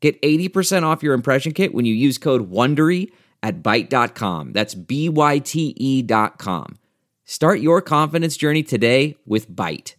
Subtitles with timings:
[0.00, 3.10] Get 80% off your impression kit when you use code WONDERY
[3.42, 4.52] at Byte.com.
[4.52, 6.78] That's B-Y-T-E dot com.
[7.24, 9.94] Start your confidence journey today with Byte.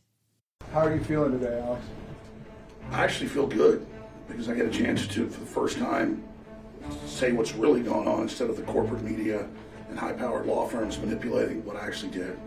[0.73, 1.85] How are you feeling today, Alex?
[2.91, 3.85] I actually feel good
[4.27, 6.23] because I get a chance to, for the first time,
[7.05, 9.47] say what's really going on instead of the corporate media
[9.89, 12.39] and high-powered law firms manipulating what I actually did.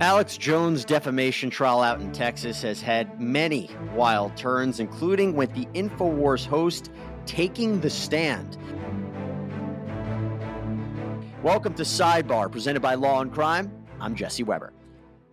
[0.00, 5.66] Alex Jones' defamation trial out in Texas has had many wild turns, including with the
[5.66, 6.90] InfoWars host
[7.26, 8.58] taking the stand.
[11.44, 13.70] Welcome to Sidebar, presented by Law and Crime.
[14.00, 14.72] I'm Jesse Weber.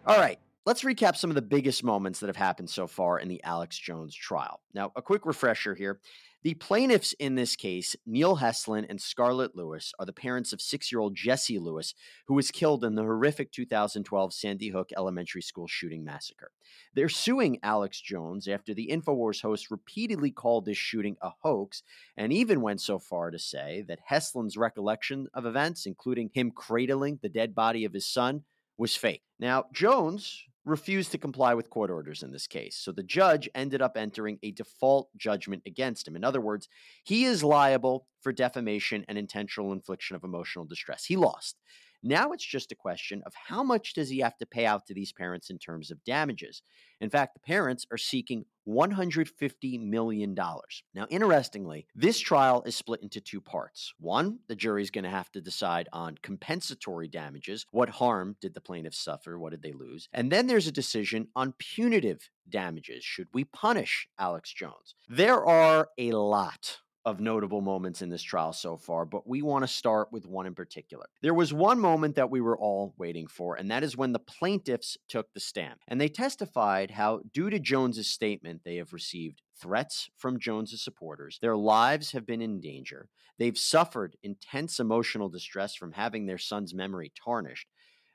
[0.06, 3.30] All right, let's recap some of the biggest moments that have happened so far in
[3.30, 4.62] the Alex Jones trial.
[4.76, 6.00] Now, a quick refresher here.
[6.44, 10.92] The plaintiffs in this case, Neil Heslin and Scarlett Lewis, are the parents of six
[10.92, 11.94] year old Jesse Lewis,
[12.26, 16.50] who was killed in the horrific 2012 Sandy Hook Elementary School shooting massacre.
[16.96, 21.84] They're suing Alex Jones after the InfoWars host repeatedly called this shooting a hoax
[22.18, 27.20] and even went so far to say that Heslin's recollection of events, including him cradling
[27.22, 28.46] the dead body of his son,
[28.80, 29.22] was fake.
[29.40, 32.78] Now, Jones refused to comply with court orders in this case.
[32.78, 36.16] So the judge ended up entering a default judgment against him.
[36.16, 36.70] In other words,
[37.04, 41.06] he is liable for defamation and intentional infliction of emotional distress.
[41.06, 41.58] He lost.
[42.04, 44.94] Now it's just a question of how much does he have to pay out to
[44.94, 46.62] these parents in terms of damages.
[47.00, 50.36] In fact, the parents are seeking $150 million.
[50.36, 53.94] Now, interestingly, this trial is split into two parts.
[54.00, 57.66] One, the jury is going to have to decide on compensatory damages.
[57.72, 59.40] What harm did the plaintiffs suffer?
[59.40, 60.10] What did they lose?
[60.14, 63.04] And then there's a decision on punitive damages.
[63.04, 64.96] Should we punish Alex Jones?
[65.10, 69.64] There are a lot of notable moments in this trial so far, but we want
[69.64, 71.06] to start with one in particular.
[71.22, 74.20] There was one moment that we were all waiting for, and that is when the
[74.20, 75.80] plaintiffs took the stand.
[75.88, 81.40] And they testified how, due to Jones's statement, they have received threats from Jones's supporters.
[81.42, 83.10] Their lives have been in danger.
[83.40, 87.68] They've suffered intense emotional distress from having their son's memory tarnished.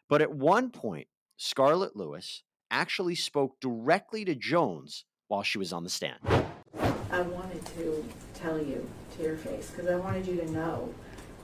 [0.08, 5.82] But at one point, Scarlett Lewis actually spoke directly to Jones while she was on
[5.82, 6.20] the stand.
[7.16, 8.04] I wanted to
[8.34, 10.92] tell you to your face because I wanted you to know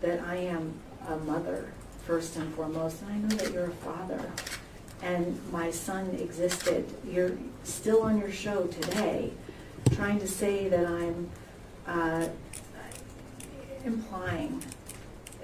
[0.03, 0.75] that I am
[1.09, 1.73] a mother
[2.07, 4.31] first and foremost, and I know that you're a father.
[5.01, 6.93] And my son existed.
[7.11, 9.33] You're still on your show today,
[9.93, 11.31] trying to say that I'm
[11.87, 12.29] uh,
[13.87, 14.63] implying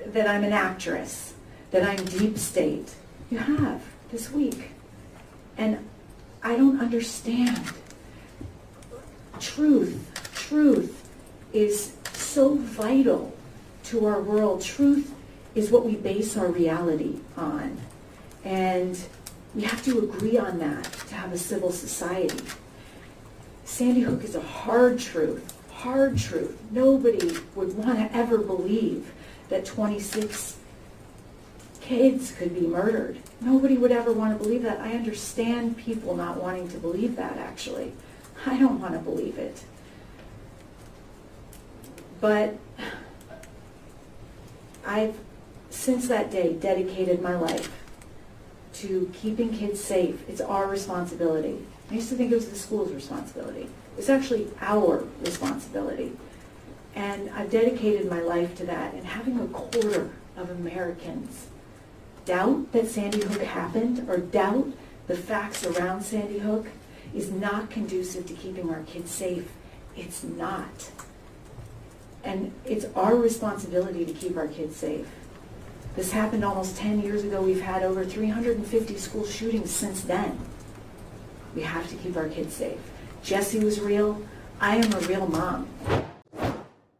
[0.08, 1.32] that I'm an actress,
[1.70, 2.92] that I'm deep state.
[3.30, 4.72] You have this week.
[5.56, 5.88] And
[6.42, 7.58] I don't understand.
[9.40, 10.17] Truth,
[10.48, 11.08] truth
[11.52, 13.36] is so vital
[13.84, 14.62] to our world.
[14.62, 15.14] Truth
[15.54, 17.78] is what we base our reality on.
[18.44, 18.98] And
[19.54, 22.42] we have to agree on that to have a civil society.
[23.64, 26.56] Sandy Hook is a hard truth, hard truth.
[26.70, 29.12] Nobody would want to ever believe
[29.50, 30.56] that 26
[31.80, 33.18] kids could be murdered.
[33.40, 34.80] Nobody would ever want to believe that.
[34.80, 37.92] I understand people not wanting to believe that, actually.
[38.46, 39.62] I don't want to believe it.
[42.20, 42.56] But
[44.86, 45.16] I've,
[45.70, 47.70] since that day, dedicated my life
[48.74, 50.28] to keeping kids safe.
[50.28, 51.64] It's our responsibility.
[51.90, 53.68] I used to think it was the school's responsibility.
[53.96, 56.12] It's actually our responsibility.
[56.94, 58.94] And I've dedicated my life to that.
[58.94, 61.46] And having a quarter of Americans
[62.24, 64.68] doubt that Sandy Hook happened or doubt
[65.06, 66.66] the facts around Sandy Hook
[67.14, 69.50] is not conducive to keeping our kids safe.
[69.96, 70.90] It's not.
[72.28, 75.08] And it's our responsibility to keep our kids safe.
[75.96, 77.40] This happened almost 10 years ago.
[77.40, 80.38] We've had over 350 school shootings since then.
[81.56, 82.78] We have to keep our kids safe.
[83.22, 84.20] Jesse was real.
[84.60, 85.70] I am a real mom.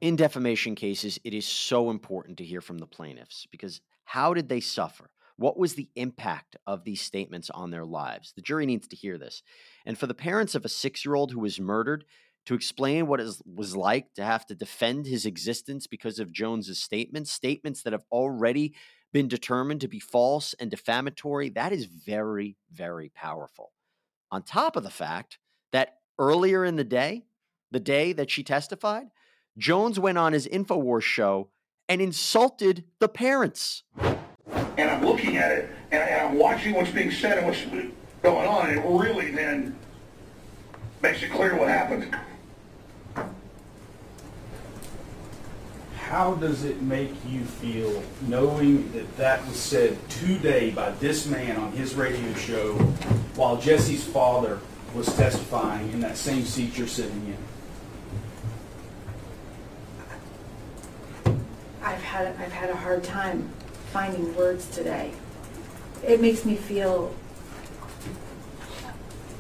[0.01, 4.49] In defamation cases, it is so important to hear from the plaintiffs because how did
[4.49, 5.11] they suffer?
[5.37, 8.33] What was the impact of these statements on their lives?
[8.35, 9.43] The jury needs to hear this.
[9.85, 12.07] And for the parents of a six year old who was murdered,
[12.47, 16.79] to explain what it was like to have to defend his existence because of Jones's
[16.79, 18.75] statements, statements that have already
[19.13, 23.73] been determined to be false and defamatory, that is very, very powerful.
[24.31, 25.39] On top of the fact
[25.73, 27.25] that earlier in the day,
[27.71, 29.09] the day that she testified,
[29.57, 31.51] Jones went on his InfoWars show
[31.89, 33.83] and insulted the parents.
[33.97, 37.65] And I'm looking at it, and, I'm watching what's being said and what's
[38.23, 39.77] going on, and it really then
[41.03, 42.15] makes it clear what happened.
[46.09, 51.59] How does it make you feel knowing that that was said today by this man
[51.59, 52.73] on his radio show
[53.37, 54.59] while Jesse's father
[54.95, 57.37] was testifying in that same seat you're sitting
[61.27, 61.35] in?
[61.83, 63.51] I've had I've had a hard time
[63.93, 65.13] finding words today.
[66.03, 67.15] It makes me feel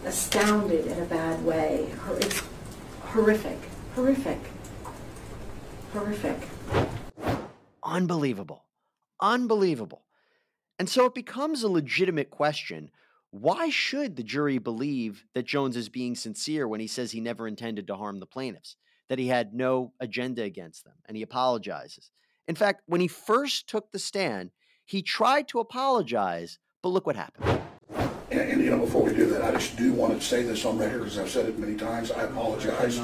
[0.04, 1.90] astounded in a bad way.
[2.20, 2.42] It's
[3.04, 3.58] horrific,
[3.94, 4.38] horrific,
[5.92, 6.36] horrific.
[7.82, 8.64] Unbelievable.
[9.20, 10.04] Unbelievable.
[10.78, 12.90] And so it becomes a legitimate question
[13.30, 17.46] why should the jury believe that Jones is being sincere when he says he never
[17.46, 18.76] intended to harm the plaintiffs,
[19.10, 22.10] that he had no agenda against them, and he apologizes?
[22.46, 24.50] In fact, when he first took the stand,
[24.86, 27.60] he tried to apologize, but look what happened.
[28.30, 30.64] And, and you know, before we do that, I just do want to say this
[30.64, 32.10] on the record because I've said it many times.
[32.10, 32.98] I apologize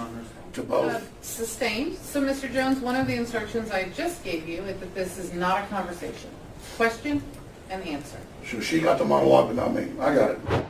[0.55, 1.01] to Uh.
[1.21, 1.97] Sustained.
[1.99, 2.53] So, Mr.
[2.53, 5.67] Jones, one of the instructions I just gave you is that this is not a
[5.67, 6.31] conversation.
[6.77, 7.23] Question
[7.71, 8.19] and answer.
[8.47, 9.89] So she got the monologue, but not me.
[10.01, 10.65] I got it.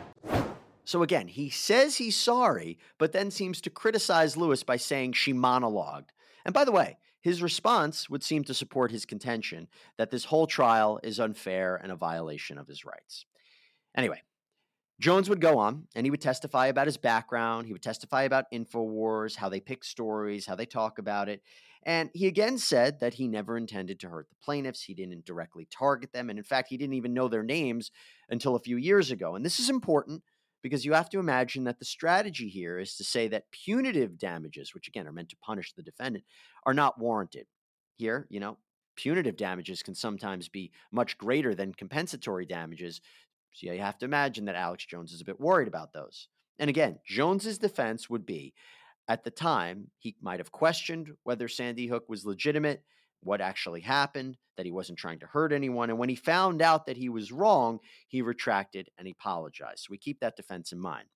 [0.84, 5.32] So again, he says he's sorry, but then seems to criticize Lewis by saying she
[5.32, 6.10] monologued.
[6.44, 10.46] And by the way, his response would seem to support his contention that this whole
[10.46, 13.24] trial is unfair and a violation of his rights.
[13.96, 14.20] Anyway,
[15.00, 17.66] Jones would go on and he would testify about his background.
[17.66, 21.42] He would testify about InfoWars, how they pick stories, how they talk about it.
[21.86, 24.82] And he again said that he never intended to hurt the plaintiffs.
[24.82, 26.30] He didn't directly target them.
[26.30, 27.90] And in fact, he didn't even know their names
[28.28, 29.34] until a few years ago.
[29.34, 30.22] And this is important
[30.62, 34.72] because you have to imagine that the strategy here is to say that punitive damages,
[34.72, 36.24] which again are meant to punish the defendant,
[36.64, 37.46] are not warranted.
[37.96, 38.56] Here, you know,
[38.96, 43.02] punitive damages can sometimes be much greater than compensatory damages.
[43.54, 46.28] So you have to imagine that Alex Jones is a bit worried about those.
[46.58, 48.52] And again, Jones's defense would be
[49.08, 52.82] at the time, he might have questioned whether Sandy Hook was legitimate,
[53.22, 55.90] what actually happened, that he wasn't trying to hurt anyone.
[55.90, 59.80] And when he found out that he was wrong, he retracted and he apologized.
[59.80, 61.06] So we keep that defense in mind.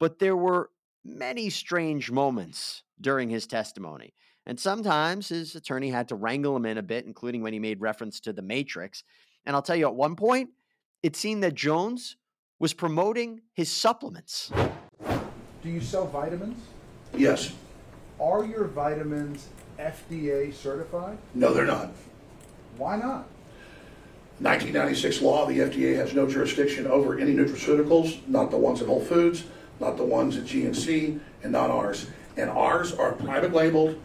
[0.00, 0.70] But there were
[1.04, 4.14] many strange moments during his testimony.
[4.46, 7.80] And sometimes his attorney had to wrangle him in a bit, including when he made
[7.80, 9.02] reference to the Matrix.
[9.44, 10.50] And I'll tell you, at one point,
[11.06, 12.16] it seemed that Jones
[12.58, 14.50] was promoting his supplements.
[15.62, 16.58] Do you sell vitamins?
[17.16, 17.52] Yes.
[18.20, 19.46] Are your vitamins
[19.78, 21.16] FDA certified?
[21.32, 21.92] No, they're not.
[22.76, 23.28] Why not?
[24.40, 29.04] 1996 law, the FDA has no jurisdiction over any nutraceuticals, not the ones at Whole
[29.04, 29.44] Foods,
[29.78, 32.08] not the ones at GNC, and not ours.
[32.36, 33.96] And ours are private labeled,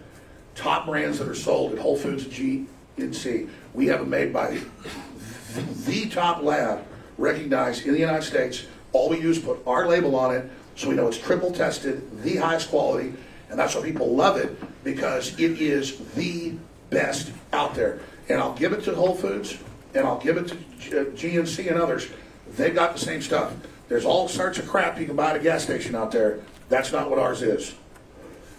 [0.54, 2.68] top brands that are sold at Whole Foods and
[3.12, 3.50] GNC.
[3.74, 6.86] We have them made by the, the top lab
[7.22, 8.66] recognized in the United States.
[8.92, 12.24] All we do is put our label on it so we know it's triple tested,
[12.24, 13.14] the highest quality,
[13.50, 16.54] and that's why people love it because it is the
[16.90, 18.00] best out there.
[18.30, 19.58] And I'll give it to Whole Foods
[19.94, 20.56] and I'll give it to
[21.02, 22.08] uh, GNC and others.
[22.56, 23.54] They've got the same stuff.
[23.90, 26.40] There's all sorts of crap you can buy at a gas station out there.
[26.70, 27.76] That's not what ours is.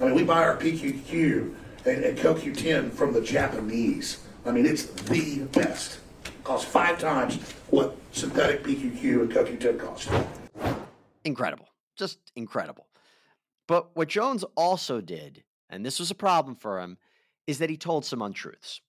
[0.00, 1.54] I mean, we buy our PQQ
[1.86, 4.22] and, and CoQ10 from the Japanese.
[4.44, 6.00] I mean, it's the best.
[6.44, 7.36] Costs five times
[7.70, 10.10] what synthetic PQQ and CoQ10 cost.
[11.24, 11.68] Incredible.
[11.96, 12.86] Just incredible.
[13.68, 16.98] But what Jones also did, and this was a problem for him,
[17.46, 18.80] is that he told some untruths.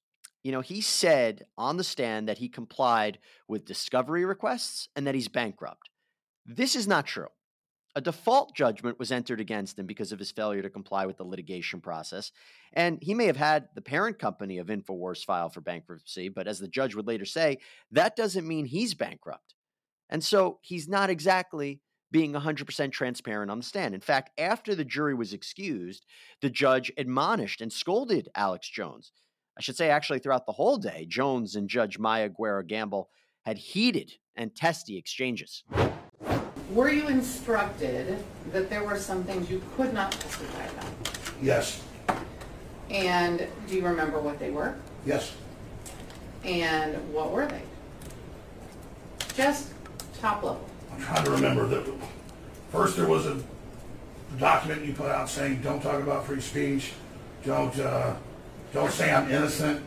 [0.43, 5.15] You know, he said on the stand that he complied with discovery requests and that
[5.15, 5.89] he's bankrupt.
[6.45, 7.29] This is not true.
[7.95, 11.23] A default judgment was entered against him because of his failure to comply with the
[11.23, 12.31] litigation process.
[12.73, 16.59] And he may have had the parent company of InfoWars file for bankruptcy, but as
[16.59, 17.59] the judge would later say,
[17.91, 19.53] that doesn't mean he's bankrupt.
[20.09, 23.93] And so he's not exactly being 100% transparent on the stand.
[23.93, 26.05] In fact, after the jury was excused,
[26.41, 29.11] the judge admonished and scolded Alex Jones.
[29.57, 33.09] I should say, actually, throughout the whole day, Jones and Judge Maya Guerra Gamble
[33.45, 35.63] had heated and testy exchanges.
[36.73, 38.17] Were you instructed
[38.51, 40.85] that there were some things you could not testify about?
[41.41, 41.81] Yes,
[42.89, 44.75] And do you remember what they were?
[45.05, 45.33] yes.
[46.43, 47.61] And what were they?
[49.33, 49.69] Just
[50.19, 50.67] top level.
[50.91, 51.89] I'm trying to remember that.
[52.69, 53.41] First, there was a
[54.37, 56.91] document you put out saying, "Don't talk about free speech.
[57.45, 58.15] Don't uh,
[58.73, 59.85] don't say I'm innocent,"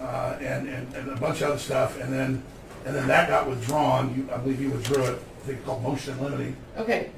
[0.00, 2.00] uh, and, and and a bunch of other stuff.
[2.00, 2.42] And then
[2.86, 4.14] and then that got withdrawn.
[4.16, 5.22] You, I believe you withdrew it.
[5.46, 6.56] It's called motion limiting.
[6.78, 7.10] Okay,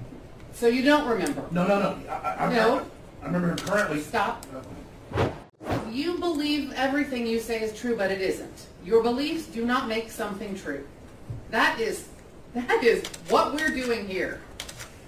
[0.52, 1.44] so you don't remember?
[1.50, 1.98] No, no, no.
[2.08, 2.86] I, I, I No.
[3.22, 4.00] I remember currently.
[4.00, 4.44] Stop.
[5.90, 8.66] You believe everything you say is true, but it isn't.
[8.84, 10.86] Your beliefs do not make something true.
[11.50, 12.08] That is,
[12.54, 14.40] that is what we're doing here.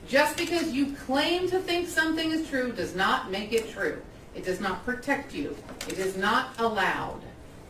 [0.09, 4.01] Just because you claim to think something is true does not make it true.
[4.35, 5.57] It does not protect you.
[5.89, 7.21] It is not allowed.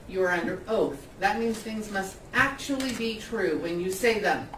[0.08, 1.06] You are under oath.
[1.20, 4.48] That means things must actually be true when you say them.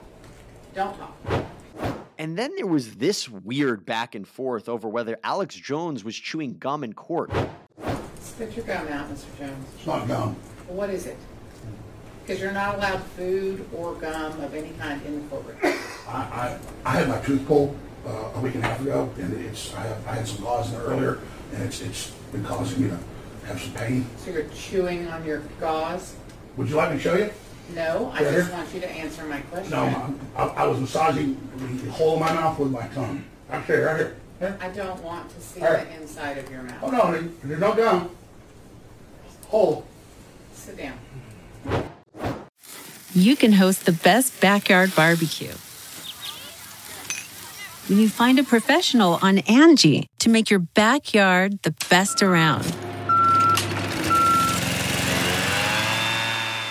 [0.75, 1.45] Don't talk.
[2.19, 6.59] And then there was this weird back and forth over whether Alex Jones was chewing
[6.59, 7.31] gum in court.
[8.21, 9.25] Spit your gum out, Mr.
[9.39, 9.67] Jones.
[9.77, 10.37] It's not gum.
[10.69, 11.17] Well, what is it?
[12.23, 15.57] Because you're not allowed food or gum of any kind in the courtroom.
[16.07, 17.75] I, I, I had my tooth pulled
[18.07, 20.69] uh, a week and a half ago, and it's, I, have, I had some gauze
[20.71, 21.19] in there earlier,
[21.55, 22.99] and it's, it's been causing me to
[23.47, 24.07] have some pain.
[24.19, 26.15] So you're chewing on your gauze?
[26.57, 27.31] Would you like me to show you?
[27.75, 29.71] No, I just want you to answer my question.
[29.71, 31.37] No, I, I was massaging
[31.85, 33.25] the hole in my mouth with my tongue.
[33.49, 34.17] Right here, right here.
[34.39, 34.59] Here.
[34.61, 35.87] I don't want to see All right.
[35.89, 36.79] the inside of your mouth.
[36.83, 37.05] Oh, mouth.
[37.05, 38.11] no, there- there's no gum.
[39.49, 39.85] Hole.
[40.55, 40.99] Sit down.
[43.15, 45.53] you can host the best backyard barbecue.
[47.89, 52.65] When you find a professional on Angie to make your backyard the best around.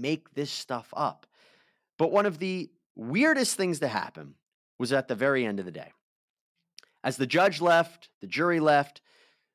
[0.00, 1.26] make this stuff up.
[1.98, 4.34] But one of the weirdest things to happen
[4.78, 5.92] was at the very end of the day.
[7.02, 9.00] As the judge left, the jury left,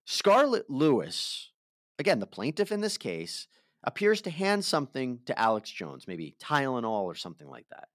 [0.06, 1.52] Scarlett Lewis,
[2.00, 3.48] again, the plaintiff in this case,
[3.84, 7.90] appears to hand something to Alex Jones, maybe Tylenol or something like that.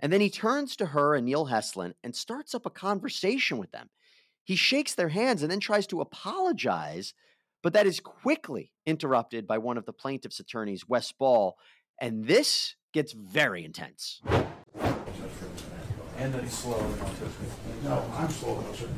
[0.00, 3.70] And then he turns to her and Neil Heslin and starts up a conversation with
[3.72, 3.88] them.
[4.44, 7.14] He shakes their hands and then tries to apologize,
[7.62, 11.56] but that is quickly interrupted by one of the plaintiff's attorneys, Wes Ball,
[12.00, 14.20] and this gets very intense.
[14.26, 14.46] And
[16.34, 17.84] that he's slow and autistic.
[17.84, 18.88] No, I'm slow things too.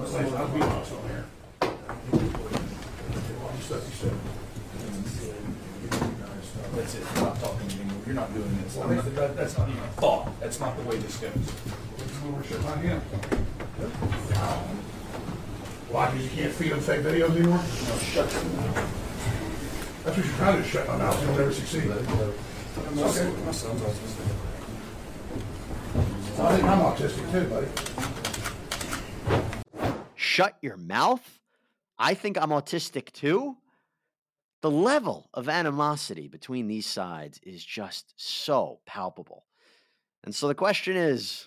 [0.00, 1.24] Let's I'll be on here.
[6.74, 8.78] That's it, we're not talking anymore, you're not doing this.
[8.78, 11.30] I'm not- that- That's not even a thought, that's not the way this goes.
[11.30, 13.00] Shitting on him.
[15.90, 17.58] Why, because you can't feed them fake videos anymore?
[17.58, 18.42] No, shut your.
[20.10, 21.84] That's what you're trying to do, shut my mouth, you'll never succeed.
[21.86, 21.94] My
[23.06, 24.26] son- my son's autistic.
[26.40, 27.68] I think I'm autistic too, buddy.
[30.16, 31.38] Shut your mouth?
[31.96, 33.58] I think I'm autistic too?
[34.62, 39.44] The level of animosity between these sides is just so palpable.
[40.24, 41.46] And so the question is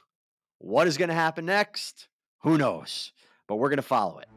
[0.59, 2.07] what is going to happen next?
[2.43, 3.11] Who knows?
[3.45, 4.29] But we're going to follow it.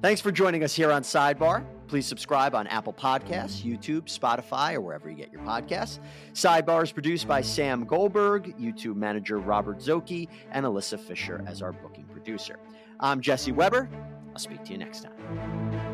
[0.00, 1.64] Thanks for joining us here on Sidebar.
[1.88, 5.98] Please subscribe on Apple Podcasts, YouTube, Spotify, or wherever you get your podcasts.
[6.34, 11.72] Sidebar is produced by Sam Goldberg, YouTube manager Robert Szoke, and Alyssa Fisher as our
[11.72, 12.58] booking producer.
[13.00, 13.88] I'm Jesse Weber.
[14.32, 15.87] I'll speak to you next time.